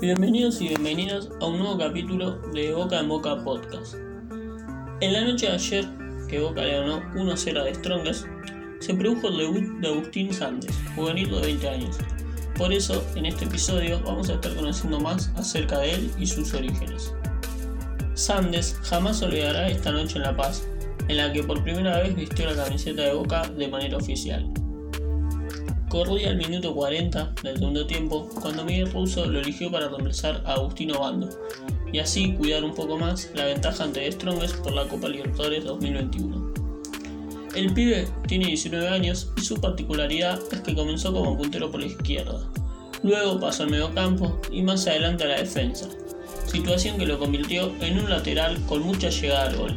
Bienvenidos 0.00 0.58
y 0.62 0.68
bienvenidas 0.68 1.28
a 1.42 1.46
un 1.48 1.58
nuevo 1.58 1.76
capítulo 1.76 2.38
de 2.52 2.72
Boca 2.72 2.98
en 2.98 3.10
Boca 3.10 3.44
Podcast. 3.44 3.92
En 5.02 5.12
la 5.12 5.22
noche 5.22 5.48
de 5.48 5.52
ayer, 5.52 5.84
que 6.30 6.40
Boca 6.40 6.62
le 6.62 6.80
ganó 6.80 7.02
1-0 7.12 7.60
a 7.60 7.64
The 7.64 7.74
Strongest, 7.74 8.24
se 8.80 8.94
produjo 8.94 9.28
el 9.28 9.36
debut 9.36 9.80
de 9.80 9.88
Agustín 9.88 10.32
Sandes, 10.32 10.74
juvenil 10.96 11.30
de 11.30 11.40
20 11.42 11.68
años. 11.68 11.98
Por 12.56 12.72
eso, 12.72 13.04
en 13.16 13.26
este 13.26 13.44
episodio 13.44 14.00
vamos 14.02 14.30
a 14.30 14.34
estar 14.36 14.54
conociendo 14.54 14.98
más 14.98 15.30
acerca 15.36 15.80
de 15.80 15.96
él 15.96 16.10
y 16.18 16.26
sus 16.26 16.54
orígenes. 16.54 17.12
Sandes 18.14 18.80
jamás 18.84 19.20
olvidará 19.20 19.68
esta 19.68 19.92
noche 19.92 20.16
en 20.16 20.22
La 20.22 20.34
Paz, 20.34 20.66
en 21.08 21.18
la 21.18 21.30
que 21.30 21.42
por 21.42 21.62
primera 21.62 21.98
vez 21.98 22.16
vistió 22.16 22.46
la 22.46 22.64
camiseta 22.64 23.02
de 23.02 23.12
Boca 23.12 23.46
de 23.46 23.68
manera 23.68 23.98
oficial. 23.98 24.50
Corría 25.94 26.30
el 26.30 26.38
minuto 26.38 26.74
40 26.74 27.34
del 27.44 27.56
segundo 27.56 27.86
tiempo 27.86 28.28
cuando 28.42 28.64
Miguel 28.64 28.90
Russo 28.90 29.26
lo 29.26 29.38
eligió 29.38 29.70
para 29.70 29.86
reemplazar 29.86 30.42
a 30.44 30.54
Agustino 30.54 30.98
Bando 30.98 31.28
y 31.92 32.00
así 32.00 32.32
cuidar 32.32 32.64
un 32.64 32.74
poco 32.74 32.98
más 32.98 33.30
la 33.32 33.44
ventaja 33.44 33.84
ante 33.84 34.10
Strongest 34.10 34.56
por 34.56 34.72
la 34.72 34.88
Copa 34.88 35.08
Libertadores 35.08 35.62
2021. 35.62 36.52
El 37.54 37.72
pibe 37.74 38.08
tiene 38.26 38.46
19 38.46 38.88
años 38.88 39.30
y 39.36 39.42
su 39.42 39.60
particularidad 39.60 40.40
es 40.50 40.62
que 40.62 40.74
comenzó 40.74 41.12
como 41.12 41.38
puntero 41.38 41.70
por 41.70 41.78
la 41.78 41.86
izquierda, 41.86 42.40
luego 43.04 43.38
pasó 43.38 43.62
al 43.62 43.70
mediocampo 43.70 44.40
y 44.50 44.62
más 44.62 44.88
adelante 44.88 45.22
a 45.22 45.28
la 45.28 45.38
defensa, 45.38 45.88
situación 46.46 46.98
que 46.98 47.06
lo 47.06 47.20
convirtió 47.20 47.72
en 47.80 48.00
un 48.00 48.10
lateral 48.10 48.60
con 48.66 48.82
mucha 48.82 49.10
llegada 49.10 49.44
al 49.44 49.56
gol. 49.56 49.76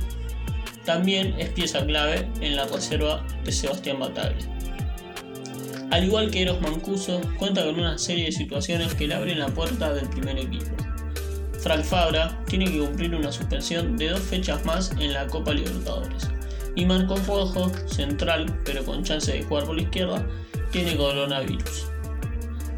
También 0.83 1.35
es 1.37 1.49
pieza 1.49 1.85
clave 1.85 2.27
en 2.41 2.55
la 2.55 2.65
reserva 2.65 3.23
de 3.43 3.51
Sebastián 3.51 3.99
Bataglia. 3.99 4.56
Al 5.89 6.03
igual 6.03 6.29
que 6.29 6.41
Eros 6.41 6.59
Mancuso, 6.59 7.21
cuenta 7.37 7.63
con 7.63 7.79
una 7.79 7.97
serie 7.97 8.25
de 8.25 8.31
situaciones 8.33 8.93
que 8.93 9.07
le 9.07 9.15
abren 9.15 9.39
la 9.39 9.47
puerta 9.47 9.93
del 9.93 10.09
primer 10.09 10.37
equipo. 10.37 10.75
Frank 11.59 11.83
Fabra 11.83 12.37
tiene 12.45 12.65
que 12.65 12.79
cumplir 12.79 13.15
una 13.15 13.31
suspensión 13.31 13.95
de 13.95 14.09
dos 14.09 14.19
fechas 14.19 14.65
más 14.65 14.91
en 14.99 15.13
la 15.13 15.27
Copa 15.27 15.53
Libertadores. 15.53 16.29
Y 16.75 16.85
Marcos 16.85 17.25
Rojo, 17.25 17.71
central 17.87 18.59
pero 18.65 18.83
con 18.83 19.03
chance 19.03 19.31
de 19.31 19.43
jugar 19.43 19.65
por 19.65 19.75
la 19.75 19.83
izquierda, 19.83 20.27
tiene 20.71 20.97
coronavirus. 20.97 21.87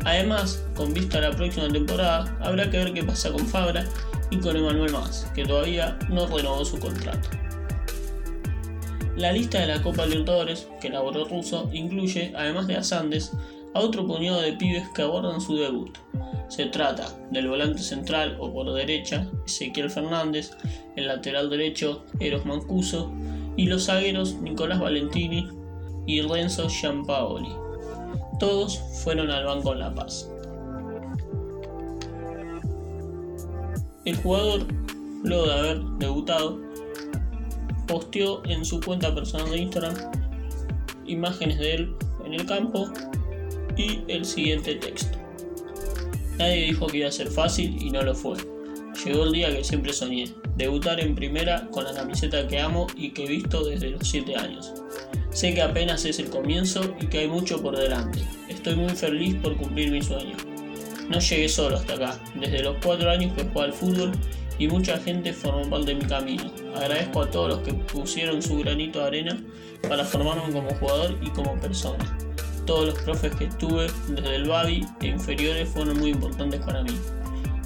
Además, 0.06 0.64
con 0.76 0.94
vista 0.94 1.18
a 1.18 1.22
la 1.22 1.32
próxima 1.32 1.68
temporada, 1.68 2.38
habrá 2.42 2.70
que 2.70 2.78
ver 2.78 2.94
qué 2.94 3.04
pasa 3.04 3.32
con 3.32 3.46
Fabra 3.46 3.86
y 4.30 4.38
con 4.38 4.56
Emanuel 4.56 4.92
Más, 4.92 5.26
que 5.34 5.46
todavía 5.46 5.98
no 6.10 6.28
renovó 6.28 6.64
su 6.64 6.80
contrato. 6.80 7.30
La 9.20 9.34
lista 9.34 9.60
de 9.60 9.68
la 9.68 9.84
Copa 9.84 10.06
Libertadores, 10.06 10.70
que 10.80 10.88
elaboró 10.88 11.26
Russo, 11.26 11.70
incluye, 11.74 12.32
además 12.38 12.68
de 12.68 12.78
a 12.78 12.82
a 13.74 13.80
otro 13.82 14.08
puñado 14.08 14.40
de 14.40 14.54
pibes 14.54 14.88
que 14.96 15.02
abordan 15.02 15.42
su 15.42 15.58
debut. 15.58 15.98
Se 16.48 16.68
trata 16.68 17.06
del 17.30 17.50
volante 17.50 17.82
central 17.82 18.38
o 18.40 18.50
por 18.54 18.74
derecha, 18.74 19.30
Ezequiel 19.46 19.90
Fernández, 19.90 20.52
el 20.96 21.08
lateral 21.08 21.50
derecho, 21.50 22.06
Eros 22.22 22.46
Mancuso, 22.46 23.12
y 23.58 23.66
los 23.66 23.88
zagueros 23.88 24.36
Nicolás 24.36 24.80
Valentini 24.80 25.50
y 26.08 26.22
Renzo 26.22 26.70
Giampaoli. 26.70 27.52
Todos 28.40 28.80
fueron 29.04 29.32
al 29.32 29.44
banco 29.44 29.74
en 29.74 29.80
La 29.80 29.94
Paz. 29.94 30.32
El 34.06 34.16
jugador, 34.16 34.66
luego 35.26 35.46
de 35.46 35.54
haber 35.54 35.82
debutado, 36.00 36.70
posteó 37.90 38.42
en 38.46 38.64
su 38.64 38.80
cuenta 38.80 39.14
personal 39.14 39.50
de 39.50 39.58
Instagram 39.58 39.96
imágenes 41.10 41.58
de 41.58 41.74
él 41.74 41.96
en 42.24 42.36
el 42.36 42.46
campo 42.46 42.90
y 43.76 44.02
el 44.08 44.24
siguiente 44.24 44.76
texto. 44.76 45.18
Nadie 46.38 46.66
dijo 46.66 46.88
que 46.88 47.00
iba 47.00 47.10
a 47.10 47.12
ser 47.12 47.28
fácil 47.28 47.82
y 47.82 47.90
no 47.90 48.02
lo 48.02 48.16
fue. 48.16 48.38
Llegó 49.04 49.24
el 49.24 49.32
día 49.32 49.56
que 49.56 49.64
siempre 49.64 49.92
soñé, 49.92 50.32
debutar 50.56 51.00
en 51.00 51.16
primera 51.16 51.68
con 51.72 51.84
la 51.84 51.94
camiseta 51.94 52.48
que 52.48 52.60
amo 52.60 52.88
y 52.96 53.12
que 53.12 53.26
he 53.26 53.30
visto 53.30 53.64
desde 53.64 53.90
los 53.90 54.08
7 54.08 54.36
años. 54.36 54.74
Sé 55.32 55.54
que 55.54 55.62
apenas 55.62 56.06
es 56.06 56.20
el 56.20 56.30
comienzo 56.30 56.96
y 57.00 57.08
que 57.08 57.20
hay 57.20 57.28
mucho 57.28 57.62
por 57.62 57.78
delante. 57.78 58.20
Estoy 58.50 58.76
muy 58.76 58.90
feliz 58.90 59.36
por 59.36 59.56
cumplir 59.58 59.92
mi 59.92 60.02
sueño. 60.02 60.36
No 61.10 61.20
llegué 61.20 61.50
solo 61.50 61.78
hasta 61.78 61.94
acá. 61.94 62.20
Desde 62.36 62.62
los 62.62 62.78
4 62.84 63.10
años 63.10 63.34
que 63.34 63.44
juego 63.44 63.62
al 63.62 63.74
fútbol 63.74 64.12
y 64.60 64.68
mucha 64.68 64.98
gente 64.98 65.34
formó 65.34 65.68
parte 65.70 65.96
de 65.96 65.96
mi 65.96 66.06
camino. 66.06 66.52
Agradezco 66.76 67.24
a 67.24 67.32
todos 67.32 67.50
los 67.50 67.60
que 67.60 67.74
pusieron 67.74 68.42
su 68.42 68.58
granito 68.60 69.00
de 69.00 69.08
arena 69.08 69.44
para 69.88 70.04
formarme 70.04 70.54
como 70.54 70.70
jugador 70.76 71.18
y 71.22 71.30
como 71.30 71.60
persona. 71.60 72.18
Todos 72.66 72.88
los 72.88 73.00
profes 73.04 73.34
que 73.36 73.48
tuve 73.48 73.88
desde 74.10 74.36
el 74.36 74.48
Babi 74.48 74.86
e 75.02 75.08
inferiores 75.08 75.70
fueron 75.70 75.98
muy 75.98 76.12
importantes 76.12 76.60
para 76.64 76.84
mí. 76.84 76.96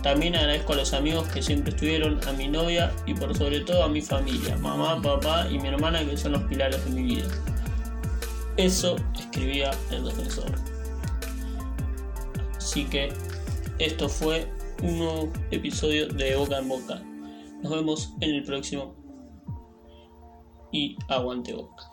También 0.03 0.35
agradezco 0.35 0.73
a 0.73 0.75
los 0.77 0.93
amigos 0.93 1.27
que 1.29 1.41
siempre 1.41 1.71
estuvieron, 1.71 2.19
a 2.27 2.33
mi 2.33 2.47
novia 2.47 2.91
y 3.05 3.13
por 3.13 3.35
sobre 3.35 3.61
todo 3.61 3.83
a 3.83 3.89
mi 3.89 4.01
familia, 4.01 4.55
mamá, 4.57 5.01
papá 5.01 5.47
y 5.49 5.57
mi 5.57 5.69
hermana 5.69 6.05
que 6.05 6.15
son 6.15 6.33
los 6.33 6.43
pilares 6.43 6.83
de 6.85 6.91
mi 6.91 7.03
vida. 7.15 7.27
Eso 8.57 8.97
escribía 9.17 9.71
el 9.91 10.05
defensor. 10.05 10.51
Así 12.57 12.85
que 12.85 13.11
esto 13.79 14.07
fue 14.07 14.47
un 14.83 14.99
nuevo 14.99 15.31
episodio 15.51 16.09
de 16.09 16.35
Boca 16.35 16.59
en 16.59 16.67
Boca. 16.67 17.01
Nos 17.61 17.71
vemos 17.71 18.13
en 18.19 18.35
el 18.35 18.43
próximo 18.43 18.93
y 20.73 20.97
aguante 21.07 21.53
Boca. 21.53 21.92